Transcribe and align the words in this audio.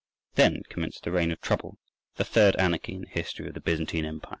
Then 0.33 0.63
commenced 0.67 1.03
the 1.03 1.11
reign 1.11 1.29
of 1.29 1.39
trouble, 1.41 1.77
the 2.15 2.23
"third 2.25 2.55
anarchy" 2.55 2.95
in 2.95 3.01
the 3.01 3.07
history 3.09 3.47
of 3.47 3.53
the 3.53 3.61
Byzantine 3.61 4.03
Empire. 4.03 4.29